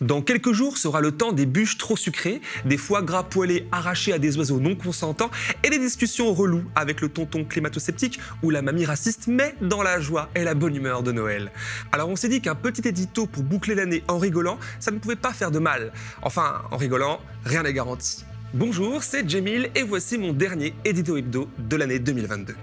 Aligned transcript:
Dans 0.00 0.22
quelques 0.22 0.52
jours 0.52 0.78
sera 0.78 1.02
le 1.02 1.12
temps 1.12 1.32
des 1.32 1.44
bûches 1.44 1.76
trop 1.76 1.94
sucrées, 1.94 2.40
des 2.64 2.78
foie 2.78 3.02
gras 3.02 3.22
poêlés 3.22 3.68
arrachés 3.70 4.14
à 4.14 4.18
des 4.18 4.38
oiseaux 4.38 4.58
non 4.58 4.74
consentants 4.74 5.30
et 5.62 5.68
des 5.68 5.78
discussions 5.78 6.32
reloues 6.32 6.64
avec 6.74 7.02
le 7.02 7.10
tonton 7.10 7.44
climato-sceptique 7.44 8.18
ou 8.42 8.48
la 8.48 8.62
mamie 8.62 8.86
raciste, 8.86 9.26
mais 9.26 9.54
dans 9.60 9.82
la 9.82 10.00
joie 10.00 10.30
et 10.34 10.42
la 10.42 10.54
bonne 10.54 10.74
humeur 10.74 11.02
de 11.02 11.12
Noël. 11.12 11.52
Alors 11.92 12.08
on 12.08 12.16
s'est 12.16 12.30
dit 12.30 12.40
qu'un 12.40 12.54
petit 12.54 12.88
édito 12.88 13.26
pour 13.26 13.42
boucler 13.42 13.74
l'année 13.74 14.02
en 14.08 14.16
rigolant, 14.16 14.58
ça 14.78 14.90
ne 14.90 14.98
pouvait 14.98 15.16
pas 15.16 15.34
faire 15.34 15.50
de 15.50 15.58
mal. 15.58 15.92
Enfin, 16.22 16.62
en 16.70 16.78
rigolant, 16.78 17.20
rien 17.44 17.62
n'est 17.62 17.74
garanti. 17.74 18.24
Bonjour, 18.54 19.02
c'est 19.02 19.28
Jamil 19.28 19.70
et 19.74 19.82
voici 19.82 20.16
mon 20.16 20.32
dernier 20.32 20.72
édito 20.86 21.18
hebdo 21.18 21.46
de 21.58 21.76
l'année 21.76 21.98
2022. 21.98 22.54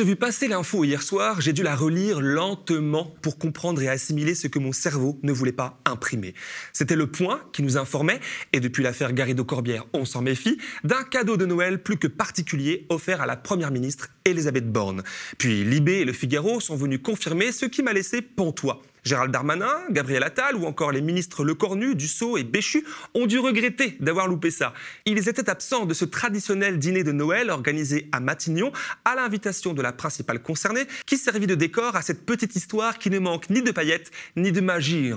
J'ai 0.00 0.06
vu 0.06 0.16
passer 0.16 0.48
l'info 0.48 0.82
hier 0.82 1.02
soir, 1.02 1.42
j'ai 1.42 1.52
dû 1.52 1.62
la 1.62 1.76
relire 1.76 2.22
lentement 2.22 3.14
pour 3.20 3.36
comprendre 3.36 3.82
et 3.82 3.88
assimiler 3.90 4.34
ce 4.34 4.46
que 4.46 4.58
mon 4.58 4.72
cerveau 4.72 5.20
ne 5.22 5.30
voulait 5.30 5.52
pas 5.52 5.78
imprimer. 5.84 6.32
C'était 6.72 6.96
le 6.96 7.06
point 7.06 7.42
qui 7.52 7.62
nous 7.62 7.76
informait, 7.76 8.18
et 8.54 8.60
depuis 8.60 8.82
l'affaire 8.82 9.12
Garrido-Corbière, 9.12 9.84
on 9.92 10.06
s'en 10.06 10.22
méfie, 10.22 10.56
d'un 10.84 11.02
cadeau 11.02 11.36
de 11.36 11.44
Noël 11.44 11.82
plus 11.82 11.98
que 11.98 12.06
particulier 12.06 12.86
offert 12.88 13.20
à 13.20 13.26
la 13.26 13.36
Première 13.36 13.70
ministre 13.70 14.08
Elisabeth 14.24 14.72
Borne. 14.72 15.02
Puis 15.36 15.64
Libé 15.64 15.96
et 15.96 16.04
Le 16.06 16.14
Figaro 16.14 16.60
sont 16.60 16.76
venus 16.76 17.00
confirmer 17.02 17.52
ce 17.52 17.66
qui 17.66 17.82
m'a 17.82 17.92
laissé 17.92 18.22
pantois. 18.22 18.80
Gérald 19.04 19.32
Darmanin, 19.32 19.80
Gabriel 19.90 20.22
Attal 20.22 20.56
ou 20.56 20.66
encore 20.66 20.92
les 20.92 21.00
ministres 21.00 21.44
Lecornu, 21.44 21.94
Dussault 21.94 22.36
et 22.36 22.44
Béchu 22.44 22.84
ont 23.14 23.26
dû 23.26 23.38
regretter 23.38 23.96
d'avoir 24.00 24.26
loupé 24.26 24.50
ça. 24.50 24.72
Ils 25.06 25.28
étaient 25.28 25.48
absents 25.48 25.86
de 25.86 25.94
ce 25.94 26.04
traditionnel 26.04 26.78
dîner 26.78 27.04
de 27.04 27.12
Noël 27.12 27.50
organisé 27.50 28.08
à 28.12 28.20
Matignon 28.20 28.72
à 29.04 29.14
l'invitation 29.14 29.74
de 29.74 29.82
la 29.82 29.92
principale 29.92 30.42
concernée 30.42 30.86
qui 31.06 31.16
servit 31.16 31.46
de 31.46 31.54
décor 31.54 31.96
à 31.96 32.02
cette 32.02 32.24
petite 32.26 32.56
histoire 32.56 32.98
qui 32.98 33.10
ne 33.10 33.18
manque 33.18 33.50
ni 33.50 33.62
de 33.62 33.70
paillettes 33.70 34.10
ni 34.36 34.52
de 34.52 34.60
magie. 34.60 35.12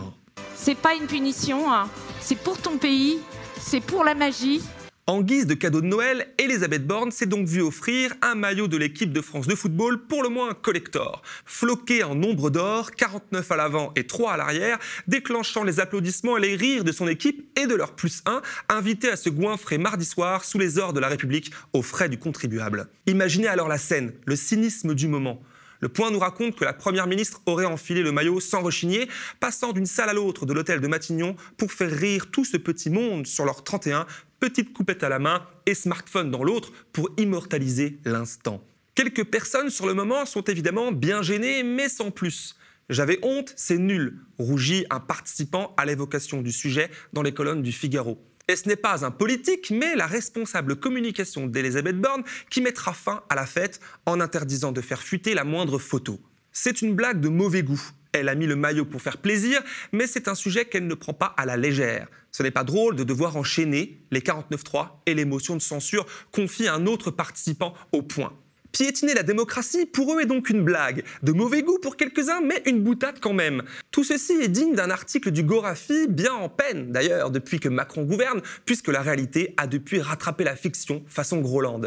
C'est 0.55 0.77
pas 0.77 0.95
une 0.95 1.07
punition, 1.07 1.72
hein. 1.72 1.89
c'est 2.22 2.38
pour 2.38 2.57
ton 2.57 2.77
pays, 2.77 3.19
c'est 3.59 3.81
pour 3.81 4.03
la 4.03 4.16
magie, 4.16 4.61
en 5.05 5.21
guise 5.21 5.47
de 5.47 5.53
cadeau 5.53 5.81
de 5.81 5.87
Noël, 5.87 6.33
Elisabeth 6.37 6.87
Borne 6.87 7.11
s'est 7.11 7.25
donc 7.25 7.45
vue 7.45 7.61
offrir 7.61 8.13
un 8.21 8.35
maillot 8.35 8.69
de 8.69 8.77
l'équipe 8.77 9.11
de 9.11 9.19
France 9.19 9.47
de 9.47 9.55
football 9.55 10.05
pour 10.07 10.23
le 10.23 10.29
moins 10.29 10.53
collector. 10.53 11.21
Floqué 11.45 12.03
en 12.03 12.15
nombre 12.15 12.49
d'or, 12.49 12.91
49 12.91 13.51
à 13.51 13.55
l'avant 13.57 13.91
et 13.97 14.07
3 14.07 14.33
à 14.33 14.37
l'arrière, 14.37 14.79
déclenchant 15.07 15.65
les 15.65 15.81
applaudissements 15.81 16.37
et 16.37 16.41
les 16.41 16.55
rires 16.55 16.85
de 16.85 16.93
son 16.93 17.07
équipe 17.07 17.45
et 17.59 17.67
de 17.67 17.75
leur 17.75 17.95
plus 17.95 18.23
1, 18.25 18.41
invité 18.69 19.09
à 19.09 19.17
se 19.17 19.29
goinfrer 19.29 19.77
mardi 19.77 20.05
soir 20.05 20.45
sous 20.45 20.57
les 20.57 20.79
ors 20.79 20.93
de 20.93 21.01
la 21.01 21.09
République 21.09 21.51
aux 21.73 21.81
frais 21.81 22.07
du 22.07 22.17
contribuable. 22.17 22.88
Imaginez 23.05 23.47
alors 23.47 23.67
la 23.67 23.77
scène, 23.77 24.13
le 24.25 24.38
cynisme 24.38 24.95
du 24.95 25.09
moment. 25.09 25.41
Le 25.83 25.89
point 25.89 26.11
nous 26.11 26.19
raconte 26.19 26.55
que 26.55 26.63
la 26.63 26.71
Première 26.71 27.07
ministre 27.07 27.41
aurait 27.45 27.65
enfilé 27.65 28.03
le 28.03 28.13
maillot 28.13 28.39
sans 28.39 28.61
rechigner, 28.61 29.09
passant 29.41 29.73
d'une 29.73 29.85
salle 29.85 30.07
à 30.07 30.13
l'autre 30.13 30.45
de 30.45 30.53
l'hôtel 30.53 30.79
de 30.79 30.88
Matignon 30.88 31.35
pour 31.57 31.73
faire 31.73 31.91
rire 31.91 32.31
tout 32.31 32.45
ce 32.45 32.55
petit 32.55 32.89
monde 32.89 33.27
sur 33.27 33.43
leur 33.43 33.65
31, 33.65 34.05
petite 34.44 34.73
coupette 34.73 35.05
à 35.05 35.09
la 35.09 35.19
main 35.19 35.47
et 35.66 35.73
smartphone 35.73 36.30
dans 36.30 36.44
l'autre 36.44 36.73
pour 36.91 37.09
immortaliser 37.16 37.99
l'instant. 38.03 38.61
Quelques 38.94 39.23
personnes 39.23 39.69
sur 39.69 39.88
le 39.88 39.94
moment 39.94 40.25
sont 40.25 40.44
évidemment 40.44 40.91
bien 40.91 41.22
gênées, 41.22 41.63
mais 41.63 41.88
sans 41.88 42.11
plus. 42.11 42.58
J'avais 42.89 43.19
honte, 43.22 43.53
c'est 43.55 43.77
nul, 43.77 44.19
rougit 44.38 44.85
un 44.89 45.00
participant 45.00 45.73
à 45.77 45.85
l'évocation 45.85 46.41
du 46.41 46.52
sujet 46.52 46.91
dans 47.13 47.22
les 47.22 47.33
colonnes 47.33 47.61
du 47.61 47.72
Figaro. 47.72 48.22
Et 48.50 48.58
ce 48.58 48.67
n'est 48.67 48.75
pas 48.75 49.05
un 49.05 49.11
politique, 49.11 49.72
mais 49.72 49.95
la 49.95 50.08
responsable 50.08 50.75
communication 50.75 51.47
d'Elisabeth 51.47 52.02
Borne 52.02 52.25
qui 52.50 52.59
mettra 52.59 52.91
fin 52.91 53.23
à 53.30 53.35
la 53.35 53.45
fête 53.45 53.80
en 54.05 54.19
interdisant 54.19 54.73
de 54.73 54.81
faire 54.81 55.02
fuiter 55.02 55.35
la 55.35 55.45
moindre 55.45 55.80
photo. 55.80 56.19
C'est 56.52 56.81
une 56.81 56.95
blague 56.95 57.22
de 57.22 57.30
mauvais 57.30 57.63
goût. 57.63 57.81
Elle 58.11 58.28
a 58.28 58.35
mis 58.35 58.45
le 58.45 58.57
maillot 58.57 58.83
pour 58.83 59.02
faire 59.02 59.19
plaisir, 59.19 59.63
mais 59.94 60.05
c'est 60.05 60.28
un 60.28 60.35
sujet 60.35 60.66
qu'elle 60.66 60.85
ne 60.85 60.96
prend 60.96 61.13
pas 61.13 61.34
à 61.38 61.46
la 61.46 61.56
légère. 61.56 62.09
Ce 62.35 62.41
n'est 62.41 62.51
pas 62.51 62.63
drôle 62.63 62.95
de 62.95 63.03
devoir 63.03 63.38
enchaîner 63.38 64.01
les 64.11 64.19
49.3 64.19 64.88
et 65.05 65.13
l'émotion 65.13 65.55
de 65.55 65.61
censure 65.61 66.05
confie 66.31 66.67
un 66.67 66.88
autre 66.88 67.11
participant 67.11 67.75
au 67.91 68.01
point. 68.01 68.33
Piétiner 68.73 69.13
la 69.13 69.22
démocratie, 69.22 69.85
pour 69.85 70.16
eux, 70.16 70.22
est 70.22 70.25
donc 70.25 70.50
une 70.50 70.63
blague. 70.63 71.03
De 71.22 71.31
mauvais 71.31 71.61
goût 71.61 71.78
pour 71.78 71.95
quelques-uns, 71.95 72.41
mais 72.41 72.63
une 72.66 72.81
boutade 72.81 73.19
quand 73.22 73.31
même. 73.31 73.61
Tout 73.91 74.03
ceci 74.03 74.34
est 74.41 74.47
digne 74.47 74.73
d'un 74.73 74.89
article 74.89 75.29
du 75.29 75.44
Gorafi, 75.44 76.07
bien 76.09 76.34
en 76.34 76.50
peine 76.50 76.91
d'ailleurs 76.91 77.29
depuis 77.29 77.59
que 77.59 77.69
Macron 77.69 78.01
gouverne, 78.01 78.41
puisque 78.66 78.88
la 78.88 79.03
réalité 79.03 79.53
a 79.57 79.67
depuis 79.67 80.01
rattrapé 80.01 80.44
la 80.44 80.56
fiction 80.56 81.03
façon 81.07 81.39
Groland. 81.39 81.81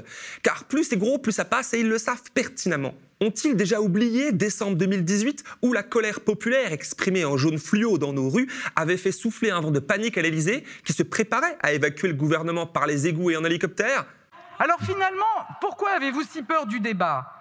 Car 0.44 0.62
plus 0.66 0.84
c'est 0.84 0.96
gros, 0.96 1.18
plus 1.18 1.32
ça 1.32 1.44
passe 1.44 1.74
et 1.74 1.80
ils 1.80 1.88
le 1.88 1.98
savent 1.98 2.30
pertinemment. 2.34 2.94
Ont-ils 3.20 3.56
déjà 3.56 3.80
oublié 3.80 4.30
décembre 4.30 4.76
2018 4.76 5.42
où 5.62 5.72
la 5.72 5.82
colère 5.82 6.20
populaire 6.20 6.72
exprimée 6.72 7.24
en 7.24 7.36
jaune 7.36 7.58
fluo 7.58 7.98
dans 7.98 8.12
nos 8.12 8.30
rues 8.30 8.46
avait 8.76 8.96
fait 8.96 9.10
souffler 9.10 9.50
un 9.50 9.60
vent 9.60 9.72
de 9.72 9.80
panique 9.80 10.18
à 10.18 10.22
l'Elysée 10.22 10.62
qui 10.84 10.92
se 10.92 11.02
préparait 11.02 11.58
à 11.62 11.72
évacuer 11.72 12.06
le 12.06 12.14
gouvernement 12.14 12.66
par 12.66 12.86
les 12.86 13.08
égouts 13.08 13.32
et 13.32 13.36
en 13.36 13.44
hélicoptère? 13.44 14.06
Alors 14.58 14.80
finalement, 14.80 15.24
pourquoi 15.60 15.90
avez-vous 15.90 16.22
si 16.22 16.42
peur 16.42 16.66
du 16.66 16.80
débat? 16.80 17.32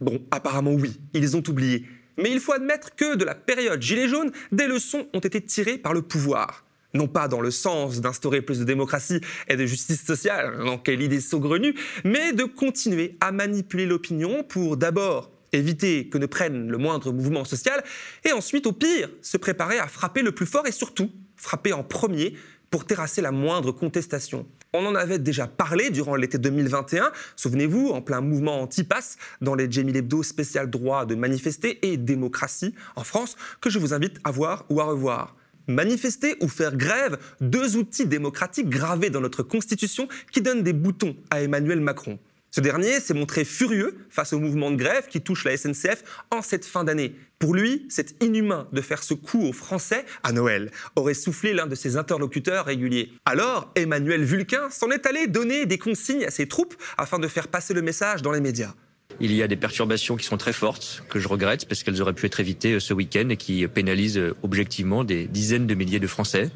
Bon, 0.00 0.20
apparemment 0.30 0.72
oui, 0.72 1.00
ils 1.12 1.36
ont 1.36 1.42
oublié. 1.48 1.86
Mais 2.18 2.30
il 2.30 2.40
faut 2.40 2.52
admettre 2.52 2.94
que 2.94 3.14
de 3.14 3.24
la 3.24 3.34
période 3.34 3.80
Gilets 3.80 4.08
jaunes, 4.08 4.32
des 4.50 4.66
leçons 4.66 5.06
ont 5.14 5.20
été 5.20 5.40
tirées 5.40 5.78
par 5.78 5.92
le 5.92 6.02
pouvoir. 6.02 6.64
Non 6.94 7.06
pas 7.06 7.28
dans 7.28 7.40
le 7.40 7.50
sens 7.50 8.00
d'instaurer 8.00 8.42
plus 8.42 8.58
de 8.58 8.64
démocratie 8.64 9.20
et 9.48 9.56
de 9.56 9.64
justice 9.64 10.04
sociale, 10.04 10.58
dans 10.64 10.76
quelle 10.76 11.00
idée 11.00 11.20
saugrenue, 11.20 11.74
mais 12.04 12.32
de 12.32 12.44
continuer 12.44 13.16
à 13.20 13.32
manipuler 13.32 13.86
l'opinion 13.86 14.42
pour 14.42 14.76
d'abord 14.76 15.30
éviter 15.52 16.08
que 16.08 16.18
ne 16.18 16.26
prenne 16.26 16.68
le 16.70 16.78
moindre 16.78 17.12
mouvement 17.12 17.44
social, 17.44 17.82
et 18.24 18.32
ensuite, 18.32 18.66
au 18.66 18.72
pire, 18.72 19.08
se 19.20 19.36
préparer 19.36 19.78
à 19.78 19.86
frapper 19.86 20.22
le 20.22 20.32
plus 20.32 20.46
fort 20.46 20.66
et 20.66 20.72
surtout 20.72 21.10
frapper 21.36 21.72
en 21.72 21.82
premier 21.82 22.34
pour 22.70 22.86
terrasser 22.86 23.20
la 23.20 23.32
moindre 23.32 23.70
contestation. 23.70 24.46
On 24.72 24.86
en 24.86 24.94
avait 24.94 25.18
déjà 25.18 25.46
parlé 25.46 25.90
durant 25.90 26.16
l'été 26.16 26.38
2021, 26.38 27.12
souvenez-vous, 27.36 27.90
en 27.90 28.00
plein 28.00 28.22
mouvement 28.22 28.62
anti-pass 28.62 29.18
dans 29.42 29.54
les 29.54 29.70
Jamie 29.70 29.94
Hebdo 29.94 30.22
spécial 30.22 30.70
droit 30.70 31.04
de 31.04 31.14
manifester 31.14 31.86
et 31.86 31.98
démocratie 31.98 32.74
en 32.96 33.04
France, 33.04 33.36
que 33.60 33.68
je 33.68 33.78
vous 33.78 33.92
invite 33.92 34.18
à 34.24 34.30
voir 34.30 34.64
ou 34.70 34.80
à 34.80 34.84
revoir. 34.84 35.36
Manifester 35.68 36.36
ou 36.40 36.48
faire 36.48 36.74
grève, 36.74 37.18
deux 37.42 37.76
outils 37.76 38.06
démocratiques 38.06 38.70
gravés 38.70 39.10
dans 39.10 39.20
notre 39.20 39.42
Constitution 39.42 40.08
qui 40.32 40.40
donnent 40.40 40.62
des 40.62 40.72
boutons 40.72 41.14
à 41.30 41.42
Emmanuel 41.42 41.80
Macron. 41.80 42.18
Ce 42.54 42.60
dernier 42.60 43.00
s'est 43.00 43.14
montré 43.14 43.46
furieux 43.46 43.96
face 44.10 44.34
au 44.34 44.38
mouvement 44.38 44.70
de 44.70 44.76
grève 44.76 45.06
qui 45.08 45.22
touche 45.22 45.46
la 45.46 45.56
SNCF 45.56 46.04
en 46.30 46.42
cette 46.42 46.66
fin 46.66 46.84
d'année. 46.84 47.14
Pour 47.38 47.54
lui, 47.54 47.86
c'est 47.88 48.22
inhumain 48.22 48.68
de 48.74 48.82
faire 48.82 49.02
ce 49.02 49.14
coup 49.14 49.42
aux 49.42 49.54
Français 49.54 50.04
à 50.22 50.32
Noël, 50.32 50.70
aurait 50.94 51.14
soufflé 51.14 51.54
l'un 51.54 51.66
de 51.66 51.74
ses 51.74 51.96
interlocuteurs 51.96 52.66
réguliers. 52.66 53.10
Alors, 53.24 53.72
Emmanuel 53.74 54.22
Vulcain 54.22 54.68
s'en 54.68 54.90
est 54.90 55.06
allé 55.06 55.28
donner 55.28 55.64
des 55.64 55.78
consignes 55.78 56.26
à 56.26 56.30
ses 56.30 56.46
troupes 56.46 56.74
afin 56.98 57.18
de 57.18 57.26
faire 57.26 57.48
passer 57.48 57.72
le 57.72 57.80
message 57.80 58.20
dans 58.20 58.32
les 58.32 58.42
médias. 58.42 58.74
Il 59.18 59.32
y 59.32 59.42
a 59.42 59.48
des 59.48 59.56
perturbations 59.56 60.16
qui 60.16 60.26
sont 60.26 60.36
très 60.36 60.52
fortes, 60.52 61.04
que 61.08 61.18
je 61.18 61.28
regrette, 61.28 61.66
parce 61.66 61.82
qu'elles 61.82 62.02
auraient 62.02 62.12
pu 62.12 62.26
être 62.26 62.40
évitées 62.40 62.74
euh, 62.74 62.80
ce 62.80 62.92
week-end 62.92 63.30
et 63.30 63.38
qui 63.38 63.66
pénalisent 63.66 64.18
euh, 64.18 64.34
objectivement 64.42 65.04
des 65.04 65.26
dizaines 65.26 65.66
de 65.66 65.74
milliers 65.74 66.00
de 66.00 66.06
Français. 66.06 66.50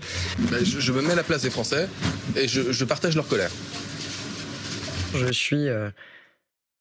Ben, 0.51 0.63
je, 0.63 0.93
me 0.93 1.01
mets 1.01 1.13
à 1.13 1.17
la 1.17 1.23
place 1.23 1.43
des 1.43 1.51
Français 1.51 1.89
et 2.35 2.49
je 2.49 2.85
partage 2.85 3.17
leur 3.17 3.29
colère. 3.29 3.51
Je 5.17 5.33
suis 5.33 5.69
euh, 5.69 5.91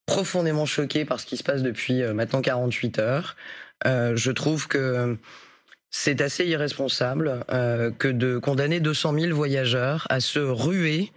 profondément 0.05 0.65
choqué 0.65 1.05
par 1.05 1.19
ce 1.19 1.25
qui 1.25 1.37
se 1.37 1.43
passe 1.43 1.63
depuis 1.63 2.01
euh, 2.01 2.13
maintenant 2.13 2.41
48 2.41 2.99
heures. 2.99 3.35
Euh, 3.85 4.15
je 4.15 4.31
trouve 4.31 4.67
que 4.67 5.17
c'est 5.89 6.21
assez 6.21 6.45
irresponsable 6.45 7.45
que 7.99 8.09
de 8.09 8.37
condamner 8.37 8.81
200 8.81 9.17
000 9.17 9.35
voyageurs 9.35 10.07
à 10.09 10.19
se 10.19 10.39
ruer 10.39 11.13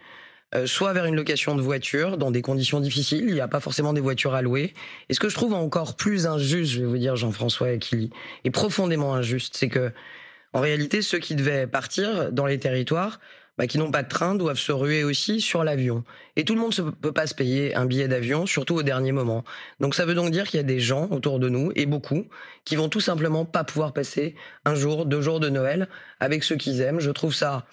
soit 0.66 0.92
vers 0.92 1.04
une 1.06 1.16
location 1.16 1.56
de 1.56 1.60
voiture 1.60 2.16
dans 2.16 2.30
des 2.30 2.42
conditions 2.42 2.78
difficiles, 2.78 3.24
il 3.26 3.34
n'y 3.34 3.40
a 3.40 3.48
pas 3.48 3.58
forcément 3.58 3.92
des 3.92 4.00
voitures 4.00 4.34
à 4.34 4.40
louer. 4.40 4.74
Et 5.08 5.14
ce 5.14 5.20
que 5.20 5.28
je 5.28 5.34
trouve 5.34 5.52
encore 5.52 5.96
plus 5.96 6.28
injuste, 6.28 6.72
je 6.72 6.80
vais 6.80 6.86
vous 6.86 6.96
dire 6.96 7.16
Jean-François 7.16 7.72
et 7.72 7.78
qui 7.80 8.10
est 8.44 8.50
profondément 8.50 9.14
injuste, 9.14 9.56
c'est 9.56 9.68
que 9.68 9.90
en 10.52 10.60
réalité 10.60 11.02
ceux 11.02 11.18
qui 11.18 11.34
devaient 11.34 11.66
partir 11.66 12.30
dans 12.30 12.46
les 12.46 12.60
territoires 12.60 13.18
bah, 13.58 13.66
qui 13.66 13.76
n'ont 13.76 13.90
pas 13.90 14.04
de 14.04 14.08
train 14.08 14.36
doivent 14.36 14.58
se 14.58 14.70
ruer 14.70 15.02
aussi 15.02 15.40
sur 15.40 15.64
l'avion. 15.64 16.04
Et 16.36 16.44
tout 16.44 16.54
le 16.54 16.60
monde 16.60 16.72
ne 16.78 16.90
peut 16.90 17.12
pas 17.12 17.26
se 17.26 17.34
payer 17.34 17.74
un 17.74 17.86
billet 17.86 18.06
d'avion, 18.06 18.46
surtout 18.46 18.76
au 18.76 18.82
dernier 18.84 19.10
moment. 19.10 19.44
Donc 19.80 19.96
ça 19.96 20.06
veut 20.06 20.14
donc 20.14 20.30
dire 20.30 20.46
qu'il 20.46 20.58
y 20.58 20.60
a 20.60 20.64
des 20.64 20.80
gens 20.80 21.08
autour 21.10 21.40
de 21.40 21.48
nous, 21.48 21.72
et 21.74 21.84
beaucoup, 21.84 22.26
qui 22.64 22.76
vont 22.76 22.88
tout 22.88 23.00
simplement 23.00 23.44
pas 23.44 23.64
pouvoir 23.64 23.92
passer 23.92 24.36
un 24.64 24.76
jour, 24.76 25.06
deux 25.06 25.20
jours 25.20 25.40
de 25.40 25.48
Noël 25.48 25.88
avec 26.20 26.44
ceux 26.44 26.56
qu'ils 26.56 26.80
aiment. 26.80 27.00
Je 27.00 27.10
trouve 27.10 27.34
ça 27.34 27.66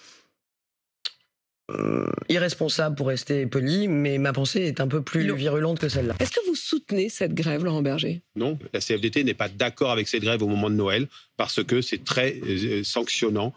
euh, 1.70 2.06
irresponsable 2.28 2.94
pour 2.94 3.08
rester 3.08 3.46
poli, 3.46 3.88
mais 3.88 4.18
ma 4.18 4.32
pensée 4.32 4.62
est 4.62 4.80
un 4.80 4.88
peu 4.88 5.02
plus 5.02 5.34
virulente 5.34 5.78
que 5.78 5.88
celle-là. 5.88 6.14
Est-ce 6.20 6.30
que 6.30 6.46
vous 6.46 6.54
soutenez 6.54 7.08
cette 7.08 7.34
grève, 7.34 7.64
Laurent 7.64 7.82
Berger? 7.82 8.22
Non, 8.36 8.58
la 8.72 8.80
CFDT 8.80 9.24
n'est 9.24 9.34
pas 9.34 9.48
d'accord 9.48 9.90
avec 9.90 10.06
cette 10.06 10.22
grève 10.22 10.42
au 10.42 10.48
moment 10.48 10.70
de 10.70 10.76
Noël 10.76 11.08
parce 11.36 11.62
que 11.64 11.80
c'est 11.80 12.04
très 12.04 12.40
euh, 12.44 12.84
sanctionnant 12.84 13.52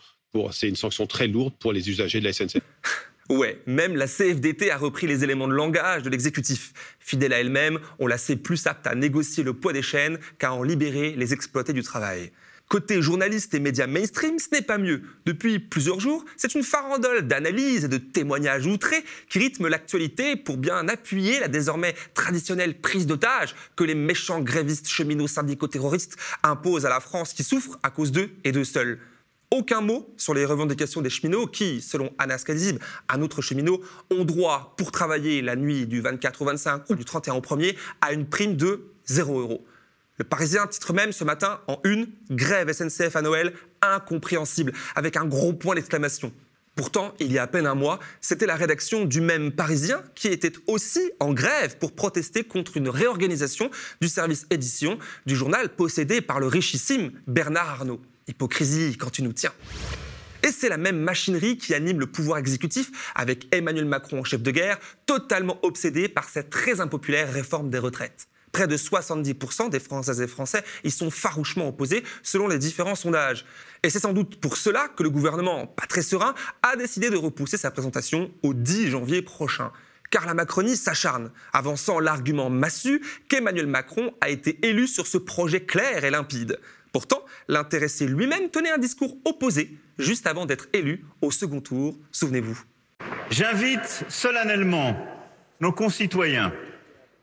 C'est 0.51 0.69
une 0.69 0.75
sanction 0.75 1.07
très 1.07 1.27
lourde 1.27 1.53
pour 1.59 1.73
les 1.73 1.89
usagers 1.89 2.19
de 2.19 2.25
la 2.25 2.33
SNCF. 2.33 2.61
Ouais, 3.29 3.61
même 3.67 3.95
la 3.95 4.07
CFDT 4.07 4.71
a 4.71 4.77
repris 4.77 5.05
les 5.05 5.23
éléments 5.23 5.47
de 5.47 5.53
langage 5.53 6.01
de 6.01 6.09
l'exécutif. 6.09 6.73
Fidèle 6.99 7.31
à 7.31 7.39
elle-même, 7.39 7.77
on 7.99 8.07
la 8.07 8.17
sait 8.17 8.35
plus 8.35 8.65
apte 8.65 8.87
à 8.87 8.95
négocier 8.95 9.43
le 9.43 9.53
poids 9.53 9.71
des 9.71 9.83
chaînes 9.83 10.17
qu'à 10.39 10.51
en 10.51 10.63
libérer 10.63 11.11
les 11.15 11.31
exploités 11.31 11.71
du 11.71 11.83
travail. 11.83 12.31
Côté 12.69 13.03
journalistes 13.03 13.53
et 13.53 13.59
médias 13.59 13.85
mainstream, 13.85 14.39
ce 14.39 14.47
n'est 14.51 14.63
pas 14.63 14.79
mieux. 14.79 15.03
Depuis 15.27 15.59
plusieurs 15.59 15.99
jours, 15.99 16.25
c'est 16.37 16.55
une 16.55 16.63
farandole 16.63 17.27
d'analyses 17.27 17.83
et 17.83 17.87
de 17.87 17.97
témoignages 17.97 18.65
outrés 18.65 19.03
qui 19.29 19.37
rythme 19.37 19.67
l'actualité 19.67 20.35
pour 20.35 20.57
bien 20.57 20.87
appuyer 20.87 21.39
la 21.39 21.49
désormais 21.49 21.93
traditionnelle 22.15 22.79
prise 22.79 23.05
d'otage 23.05 23.53
que 23.75 23.83
les 23.83 23.95
méchants 23.95 24.41
grévistes 24.41 24.87
cheminots 24.87 25.27
syndicaux 25.27 25.67
terroristes 25.67 26.17
imposent 26.41 26.87
à 26.87 26.89
la 26.89 26.99
France 26.99 27.33
qui 27.33 27.43
souffre 27.43 27.77
à 27.83 27.91
cause 27.91 28.11
d'eux 28.11 28.31
et 28.43 28.51
d'eux 28.51 28.63
seuls. 28.63 28.99
Aucun 29.51 29.81
mot 29.81 30.13
sur 30.15 30.35
les 30.35 30.45
revendications 30.45 31.01
des 31.01 31.09
cheminots 31.09 31.47
qui, 31.47 31.81
selon 31.81 32.11
Anas 32.19 32.43
Kazib, 32.45 32.77
un 33.07 33.23
autre 33.23 33.41
cheminot, 33.41 33.81
ont 34.11 34.23
droit 34.23 34.75
pour 34.77 34.91
travailler 34.91 35.41
la 35.41 35.55
nuit 35.55 35.87
du 35.87 36.01
24 36.01 36.43
au 36.43 36.45
25 36.45 36.87
ou 36.89 36.95
du 36.95 37.03
31 37.03 37.33
au 37.33 37.41
1er 37.41 37.75
à 37.99 38.13
une 38.13 38.27
prime 38.27 38.55
de 38.55 38.91
0 39.05 39.39
euros. 39.39 39.65
Le 40.17 40.23
Parisien 40.23 40.67
titre 40.67 40.93
même 40.93 41.11
ce 41.11 41.23
matin 41.23 41.61
en 41.67 41.79
une 41.83 42.09
Grève 42.29 42.71
SNCF 42.71 43.15
à 43.15 43.23
Noël 43.23 43.53
incompréhensible, 43.81 44.71
avec 44.95 45.17
un 45.17 45.25
gros 45.25 45.53
point 45.53 45.73
d'exclamation. 45.73 46.31
Pourtant, 46.75 47.15
il 47.19 47.31
y 47.31 47.39
a 47.39 47.43
à 47.43 47.47
peine 47.47 47.65
un 47.65 47.75
mois, 47.75 47.99
c'était 48.21 48.45
la 48.45 48.55
rédaction 48.55 49.05
du 49.05 49.19
même 49.19 49.51
Parisien 49.51 50.03
qui 50.13 50.27
était 50.27 50.53
aussi 50.67 51.11
en 51.19 51.33
grève 51.33 51.77
pour 51.79 51.93
protester 51.93 52.43
contre 52.43 52.77
une 52.77 52.87
réorganisation 52.87 53.71
du 53.99 54.07
service 54.09 54.45
édition 54.51 54.99
du 55.25 55.35
journal 55.35 55.69
possédé 55.69 56.21
par 56.21 56.39
le 56.39 56.45
richissime 56.45 57.11
Bernard 57.25 57.69
Arnault. 57.69 58.01
Hypocrisie 58.29 58.95
quand 58.97 59.09
tu 59.09 59.23
nous 59.23 59.33
tiens. 59.33 59.51
Et 60.43 60.51
c'est 60.51 60.69
la 60.69 60.77
même 60.77 60.99
machinerie 60.99 61.57
qui 61.57 61.73
anime 61.73 61.99
le 61.99 62.07
pouvoir 62.07 62.37
exécutif 62.37 63.11
avec 63.13 63.53
Emmanuel 63.53 63.85
Macron 63.85 64.19
en 64.19 64.23
chef 64.23 64.41
de 64.41 64.51
guerre, 64.51 64.79
totalement 65.05 65.59
obsédé 65.63 66.07
par 66.07 66.29
cette 66.29 66.49
très 66.49 66.79
impopulaire 66.79 67.31
réforme 67.31 67.69
des 67.69 67.79
retraites. 67.79 68.27
Près 68.51 68.67
de 68.67 68.77
70% 68.77 69.69
des 69.69 69.79
Françaises 69.79 70.21
et 70.21 70.27
Français 70.27 70.63
y 70.83 70.91
sont 70.91 71.11
farouchement 71.11 71.67
opposés 71.67 72.03
selon 72.23 72.47
les 72.47 72.57
différents 72.57 72.95
sondages. 72.95 73.45
Et 73.83 73.89
c'est 73.89 73.99
sans 73.99 74.13
doute 74.13 74.39
pour 74.39 74.57
cela 74.57 74.87
que 74.87 75.03
le 75.03 75.09
gouvernement, 75.09 75.67
pas 75.67 75.85
très 75.85 76.01
serein, 76.01 76.33
a 76.63 76.75
décidé 76.75 77.09
de 77.09 77.17
repousser 77.17 77.57
sa 77.57 77.69
présentation 77.69 78.31
au 78.41 78.53
10 78.53 78.89
janvier 78.89 79.21
prochain. 79.21 79.71
Car 80.09 80.25
la 80.25 80.33
Macronie 80.33 80.75
s'acharne, 80.75 81.31
avançant 81.53 81.99
l'argument 81.99 82.49
massu 82.49 83.01
qu'Emmanuel 83.27 83.67
Macron 83.67 84.13
a 84.21 84.29
été 84.29 84.57
élu 84.67 84.87
sur 84.87 85.05
ce 85.05 85.19
projet 85.19 85.61
clair 85.61 86.03
et 86.03 86.09
limpide. 86.09 86.59
Pourtant, 86.91 87.23
l'intéressé 87.47 88.07
lui-même 88.07 88.49
tenait 88.49 88.71
un 88.71 88.77
discours 88.77 89.15
opposé 89.25 89.77
juste 89.97 90.27
avant 90.27 90.45
d'être 90.45 90.67
élu 90.73 91.05
au 91.21 91.31
second 91.31 91.61
tour, 91.61 91.97
souvenez-vous. 92.11 92.59
J'invite 93.29 94.05
solennellement 94.07 94.97
nos 95.59 95.71
concitoyens, 95.71 96.53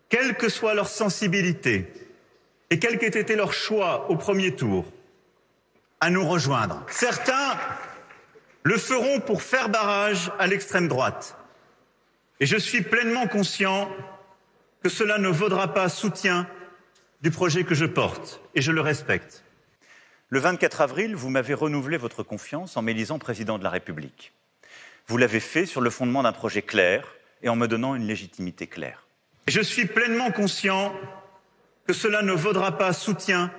quelle 0.09 0.37
que 0.37 0.49
soit 0.49 0.75
leur 0.75 0.89
sensibilité 0.89 1.93
et 2.71 2.79
quel 2.79 2.99
qu'ait 2.99 3.19
été 3.19 3.37
leur 3.37 3.53
choix 3.53 4.11
au 4.11 4.17
premier 4.17 4.55
tour, 4.55 4.85
à 6.01 6.11
nous 6.11 6.27
rejoindre. 6.27 6.85
Certains 6.89 7.57
le 8.63 8.77
feront 8.77 9.21
pour 9.21 9.43
faire 9.43 9.69
barrage 9.69 10.33
à 10.39 10.47
l'extrême 10.47 10.89
droite. 10.89 11.37
Et 12.41 12.47
je 12.47 12.57
suis 12.57 12.83
pleinement 12.83 13.27
conscient 13.27 13.89
que 14.83 14.89
cela 14.89 15.19
ne 15.19 15.29
vaudra 15.29 15.73
pas 15.73 15.89
soutien 15.89 16.47
du 17.23 17.31
projet 17.31 17.65
que 17.65 17.75
je 17.75 17.87
porte, 17.87 18.41
et 18.55 18.61
je 18.61 18.73
le 18.73 18.81
respecte. 18.81 19.43
Le 20.29 20.41
24 20.41 20.81
avril, 20.81 21.15
vous 21.15 21.31
m'avez 21.31 21.55
renouvelé 21.55 21.97
votre 21.97 22.25
confiance 22.25 22.77
en 22.77 22.83
m'élisant 22.83 23.21
président 23.21 23.59
de 23.59 23.63
la 23.63 23.71
République. 23.71 24.33
Vous 25.07 25.19
l'avez 25.19 25.39
fait 25.39 25.67
sur 25.67 25.81
le 25.81 25.89
fondement 25.89 26.25
d'un 26.25 26.33
projet 26.33 26.63
clair 26.63 27.15
et 27.45 27.49
en 27.49 27.55
me 27.55 27.69
donnant 27.69 27.95
une 27.95 28.09
légitimité 28.09 28.67
claire. 28.67 29.07
Je 29.47 29.61
suis 29.61 29.87
pleinement 29.87 30.33
conscient 30.33 30.93
que 31.87 31.93
cela 31.93 32.23
ne 32.23 32.33
vaudra 32.33 32.77
pas 32.77 32.93
soutien 32.93 33.53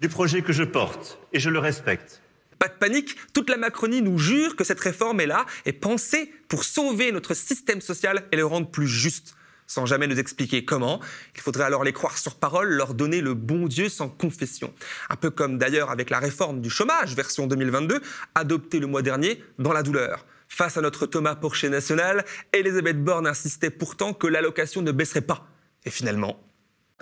du 0.00 0.08
projet 0.08 0.40
que 0.40 0.54
je 0.54 0.64
porte 0.64 1.18
et 1.34 1.38
je 1.38 1.50
le 1.50 1.58
respecte. 1.58 2.22
Pas 2.58 2.68
de 2.68 2.72
panique, 2.72 3.16
toute 3.34 3.50
la 3.50 3.58
Macronie 3.58 4.00
nous 4.00 4.16
jure 4.16 4.56
que 4.56 4.64
cette 4.64 4.80
réforme 4.80 5.20
est 5.20 5.26
là 5.26 5.44
et 5.66 5.74
pensée 5.74 6.32
pour 6.48 6.64
sauver 6.64 7.12
notre 7.12 7.34
système 7.34 7.82
social 7.82 8.24
et 8.32 8.36
le 8.36 8.46
rendre 8.46 8.70
plus 8.70 8.88
juste 8.88 9.36
sans 9.70 9.86
jamais 9.86 10.08
nous 10.08 10.18
expliquer 10.18 10.64
comment. 10.64 10.98
Il 11.36 11.40
faudrait 11.40 11.62
alors 11.62 11.84
les 11.84 11.92
croire 11.92 12.18
sur 12.18 12.34
parole, 12.34 12.70
leur 12.70 12.92
donner 12.92 13.20
le 13.20 13.34
bon 13.34 13.68
Dieu 13.68 13.88
sans 13.88 14.08
confession. 14.08 14.74
Un 15.08 15.14
peu 15.14 15.30
comme 15.30 15.58
d'ailleurs 15.58 15.90
avec 15.90 16.10
la 16.10 16.18
réforme 16.18 16.60
du 16.60 16.68
chômage, 16.68 17.14
version 17.14 17.46
2022, 17.46 18.00
adoptée 18.34 18.80
le 18.80 18.88
mois 18.88 19.02
dernier 19.02 19.40
dans 19.60 19.72
la 19.72 19.84
douleur. 19.84 20.26
Face 20.48 20.76
à 20.76 20.80
notre 20.80 21.06
Thomas 21.06 21.36
Porcher 21.36 21.68
national, 21.68 22.24
Elisabeth 22.52 23.00
Borne 23.00 23.28
insistait 23.28 23.70
pourtant 23.70 24.12
que 24.12 24.26
l'allocation 24.26 24.82
ne 24.82 24.90
baisserait 24.90 25.20
pas. 25.20 25.46
Et 25.84 25.90
finalement. 25.90 26.42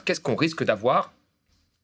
Qu'est-ce 0.05 0.21
qu'on 0.21 0.37
risque 0.37 0.63
d'avoir? 0.63 1.15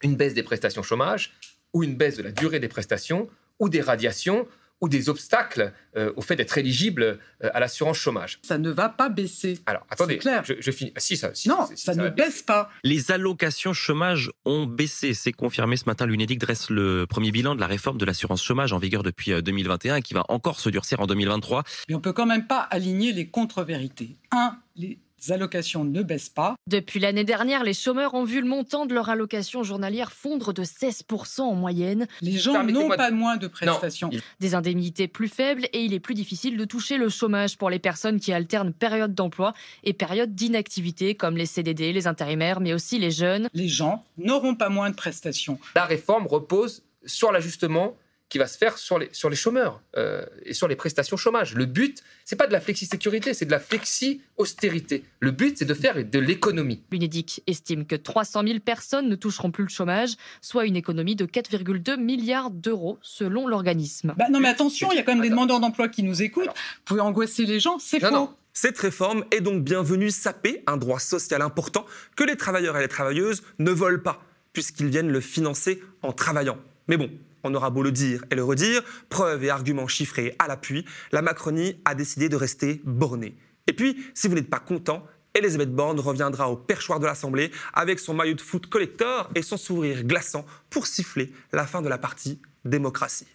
Une 0.02 0.16
baisse 0.16 0.34
des 0.34 0.42
prestations 0.42 0.82
chômage, 0.82 1.32
ou 1.72 1.82
une 1.82 1.96
baisse 1.96 2.18
de 2.18 2.22
la 2.22 2.30
durée 2.30 2.60
des 2.60 2.68
prestations, 2.68 3.30
ou 3.58 3.70
des 3.70 3.80
radiations, 3.80 4.46
ou 4.84 4.88
des 4.88 5.08
obstacles 5.08 5.72
euh, 5.96 6.12
au 6.14 6.20
fait 6.20 6.36
d'être 6.36 6.58
éligible 6.58 7.18
euh, 7.42 7.50
à 7.54 7.58
l'assurance 7.58 7.96
chômage. 7.96 8.38
Ça 8.42 8.58
ne 8.58 8.70
va 8.70 8.90
pas 8.90 9.08
baisser. 9.08 9.58
Alors, 9.64 9.86
attendez, 9.88 10.18
clair. 10.18 10.42
Je, 10.44 10.70
finis. 10.70 10.92
Ah, 10.94 11.00
si, 11.00 11.16
ça, 11.16 11.32
non, 11.46 11.66
ça, 11.74 11.94
ne 11.94 12.10
baisse 12.10 12.42
pas. 12.42 12.70
Les 12.82 13.10
allocations 13.10 13.72
chômage 13.72 14.30
ont 14.44 14.66
baissé. 14.66 15.14
C'est 15.14 15.32
confirmé 15.32 15.78
ce 15.78 15.86
matin. 15.86 16.04
L'UNEDIC 16.04 16.38
dresse 16.38 16.68
le 16.68 17.06
premier 17.06 17.30
bilan 17.30 17.54
de 17.54 17.60
la 17.60 17.66
réforme 17.66 17.96
de 17.96 18.04
l'assurance 18.04 18.42
chômage 18.42 18.74
en 18.74 18.78
vigueur 18.78 19.02
depuis 19.02 19.42
2021 19.42 19.94
euh, 19.94 19.96
et 19.96 20.02
qui 20.02 20.12
va 20.12 20.24
encore 20.28 20.60
se 20.60 20.68
durcir 20.68 21.00
en 21.00 21.06
2023. 21.06 21.64
Mais 21.88 21.94
on 21.94 22.00
peut 22.00 22.12
quand 22.12 22.26
même 22.26 22.46
pas 22.46 22.60
aligner 22.60 23.12
les 23.12 23.28
contre-vérités. 23.28 24.18
Un, 24.32 24.58
les 24.76 24.98
allocations 25.32 25.84
ne 25.84 26.02
baissent 26.02 26.28
pas. 26.28 26.56
Depuis 26.66 27.00
l'année 27.00 27.24
dernière, 27.24 27.64
les 27.64 27.74
chômeurs 27.74 28.14
ont 28.14 28.24
vu 28.24 28.40
le 28.40 28.46
montant 28.46 28.86
de 28.86 28.94
leur 28.94 29.08
allocation 29.08 29.62
journalière 29.62 30.12
fondre 30.12 30.52
de 30.52 30.64
16% 30.64 31.42
en 31.42 31.54
moyenne. 31.54 32.06
Les 32.20 32.38
gens 32.38 32.62
n'ont 32.64 32.88
pas 32.88 33.10
moins 33.10 33.36
de 33.36 33.46
prestations. 33.46 34.10
Des 34.40 34.54
indemnités 34.54 35.08
plus 35.08 35.28
faibles 35.28 35.66
et 35.72 35.84
il 35.84 35.94
est 35.94 36.00
plus 36.00 36.14
difficile 36.14 36.56
de 36.56 36.64
toucher 36.64 36.96
le 36.96 37.08
chômage 37.08 37.56
pour 37.56 37.70
les 37.70 37.78
personnes 37.78 38.20
qui 38.20 38.32
alternent 38.32 38.72
période 38.72 39.14
d'emploi 39.14 39.54
et 39.82 39.92
période 39.92 40.34
d'inactivité, 40.34 41.14
comme 41.14 41.36
les 41.36 41.46
CDD, 41.46 41.92
les 41.92 42.06
intérimaires, 42.06 42.60
mais 42.60 42.72
aussi 42.72 42.98
les 42.98 43.10
jeunes. 43.10 43.48
Les 43.54 43.68
gens 43.68 44.04
n'auront 44.18 44.54
pas 44.54 44.68
moins 44.68 44.90
de 44.90 44.94
prestations. 44.94 45.58
La 45.74 45.84
réforme 45.84 46.26
repose 46.26 46.82
sur 47.06 47.32
l'ajustement 47.32 47.96
qui 48.28 48.38
va 48.38 48.46
se 48.46 48.58
faire 48.58 48.78
sur 48.78 48.98
les, 48.98 49.08
sur 49.12 49.30
les 49.30 49.36
chômeurs 49.36 49.80
euh, 49.96 50.24
et 50.44 50.54
sur 50.54 50.66
les 50.66 50.76
prestations 50.76 51.16
chômage. 51.16 51.54
Le 51.54 51.66
but, 51.66 52.02
c'est 52.24 52.36
pas 52.36 52.46
de 52.46 52.52
la 52.52 52.60
flexi-sécurité, 52.60 53.34
c'est 53.34 53.44
de 53.44 53.50
la 53.50 53.60
flexi-austérité. 53.60 55.04
Le 55.20 55.30
but, 55.30 55.58
c'est 55.58 55.64
de 55.64 55.74
faire 55.74 56.04
de 56.04 56.18
l'économie. 56.18 56.82
L'UNEDIC 56.90 57.42
estime 57.46 57.86
que 57.86 57.94
300 57.96 58.42
000 58.46 58.58
personnes 58.60 59.08
ne 59.08 59.14
toucheront 59.14 59.50
plus 59.50 59.64
le 59.64 59.70
chômage, 59.70 60.14
soit 60.40 60.64
une 60.64 60.76
économie 60.76 61.16
de 61.16 61.26
4,2 61.26 61.96
milliards 61.98 62.50
d'euros 62.50 62.98
selon 63.02 63.46
l'organisme. 63.46 64.14
Bah 64.16 64.26
non 64.30 64.40
mais 64.40 64.48
attention, 64.48 64.90
il 64.92 64.96
y 64.96 64.98
a 64.98 65.02
quand 65.02 65.12
même 65.12 65.22
des 65.22 65.30
demandeurs 65.30 65.60
d'emploi 65.60 65.88
qui 65.88 66.02
nous 66.02 66.22
écoutent. 66.22 66.46
Vous 66.46 66.82
pouvez 66.84 67.00
angoisser 67.00 67.44
les 67.44 67.60
gens, 67.60 67.78
c'est 67.78 68.00
faux. 68.00 68.30
Cette 68.56 68.78
réforme 68.78 69.24
est 69.32 69.40
donc 69.40 69.64
bienvenue 69.64 70.10
saper 70.10 70.62
un 70.68 70.76
droit 70.76 71.00
social 71.00 71.42
important 71.42 71.86
que 72.14 72.22
les 72.22 72.36
travailleurs 72.36 72.76
et 72.76 72.80
les 72.80 72.88
travailleuses 72.88 73.42
ne 73.58 73.72
veulent 73.72 74.02
pas, 74.02 74.22
puisqu'ils 74.52 74.88
viennent 74.88 75.10
le 75.10 75.20
financer 75.20 75.82
en 76.02 76.12
travaillant. 76.12 76.56
Mais 76.86 76.96
bon, 76.96 77.10
on 77.44 77.54
aura 77.54 77.70
beau 77.70 77.82
le 77.82 77.92
dire 77.92 78.24
et 78.30 78.34
le 78.34 78.42
redire, 78.42 78.82
preuves 79.08 79.44
et 79.44 79.50
arguments 79.50 79.86
chiffrés 79.86 80.34
à 80.38 80.48
l'appui, 80.48 80.84
la 81.12 81.22
Macronie 81.22 81.80
a 81.84 81.94
décidé 81.94 82.28
de 82.28 82.36
rester 82.36 82.80
bornée. 82.84 83.36
Et 83.66 83.72
puis, 83.72 84.04
si 84.14 84.28
vous 84.28 84.34
n'êtes 84.34 84.50
pas 84.50 84.58
content, 84.58 85.06
Elisabeth 85.34 85.74
Borne 85.74 85.98
reviendra 85.98 86.48
au 86.50 86.56
perchoir 86.56 87.00
de 87.00 87.06
l'Assemblée 87.06 87.50
avec 87.72 87.98
son 87.98 88.14
maillot 88.14 88.34
de 88.34 88.40
foot 88.40 88.66
collector 88.66 89.30
et 89.34 89.42
son 89.42 89.56
sourire 89.56 90.04
glaçant 90.04 90.46
pour 90.70 90.86
siffler 90.86 91.32
la 91.52 91.66
fin 91.66 91.82
de 91.82 91.88
la 91.88 91.98
partie 91.98 92.40
démocratie. 92.64 93.26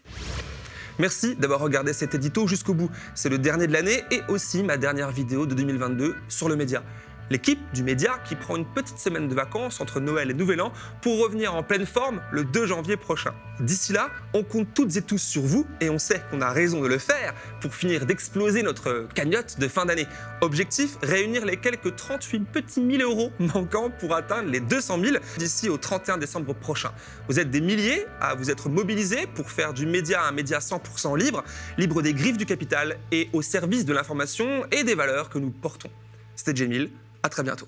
Merci 0.97 1.35
d'avoir 1.35 1.59
regardé 1.59 1.93
cet 1.93 2.15
édito 2.15 2.47
jusqu'au 2.47 2.73
bout. 2.73 2.89
C'est 3.15 3.29
le 3.29 3.37
dernier 3.37 3.67
de 3.67 3.73
l'année 3.73 4.03
et 4.11 4.21
aussi 4.27 4.63
ma 4.63 4.77
dernière 4.77 5.11
vidéo 5.11 5.45
de 5.45 5.55
2022 5.55 6.15
sur 6.27 6.49
le 6.49 6.55
média 6.55 6.83
l'équipe 7.29 7.59
du 7.73 7.83
média 7.83 8.19
qui 8.25 8.35
prend 8.35 8.55
une 8.55 8.65
petite 8.65 8.99
semaine 8.99 9.27
de 9.27 9.35
vacances 9.35 9.81
entre 9.81 9.99
Noël 9.99 10.31
et 10.31 10.33
Nouvel 10.33 10.61
An 10.61 10.71
pour 11.01 11.19
revenir 11.19 11.53
en 11.55 11.63
pleine 11.63 11.85
forme 11.85 12.21
le 12.31 12.43
2 12.43 12.65
janvier 12.65 12.97
prochain. 12.97 13.33
D'ici 13.59 13.93
là, 13.93 14.09
on 14.33 14.43
compte 14.43 14.73
toutes 14.73 14.95
et 14.95 15.01
tous 15.01 15.17
sur 15.17 15.41
vous 15.41 15.67
et 15.81 15.89
on 15.89 15.99
sait 15.99 16.21
qu'on 16.29 16.41
a 16.41 16.49
raison 16.49 16.81
de 16.81 16.87
le 16.87 16.97
faire 16.97 17.33
pour 17.61 17.73
finir 17.73 18.05
d'exploser 18.05 18.63
notre 18.63 19.07
cagnotte 19.13 19.59
de 19.59 19.67
fin 19.67 19.85
d'année. 19.85 20.07
Objectif, 20.41 20.97
réunir 21.01 21.45
les 21.45 21.57
quelques 21.57 21.95
38 21.95 22.45
petits 22.45 22.81
1000 22.81 23.01
euros 23.01 23.31
manquants 23.39 23.89
pour 23.89 24.15
atteindre 24.15 24.49
les 24.49 24.61
200 24.61 24.99
000 25.03 25.17
d'ici 25.37 25.69
au 25.69 25.77
31 25.77 26.17
décembre 26.17 26.53
prochain. 26.53 26.91
Vous 27.27 27.39
êtes 27.39 27.51
des 27.51 27.61
milliers 27.61 28.05
à 28.21 28.35
vous 28.35 28.49
être 28.49 28.69
mobilisés 28.69 29.27
pour 29.35 29.51
faire 29.51 29.73
du 29.73 29.85
média 29.85 30.23
un 30.23 30.31
média 30.31 30.59
100% 30.59 31.17
libre, 31.17 31.43
libre 31.77 32.01
des 32.01 32.13
griffes 32.13 32.37
du 32.37 32.45
capital 32.45 32.97
et 33.11 33.29
au 33.33 33.41
service 33.41 33.85
de 33.85 33.93
l'information 33.93 34.65
et 34.71 34.83
des 34.83 34.95
valeurs 34.95 35.29
que 35.29 35.39
nous 35.39 35.51
portons. 35.51 35.89
C'était 36.35 36.55
Jamil, 36.55 36.89
à 37.23 37.29
très 37.29 37.43
bientôt. 37.43 37.67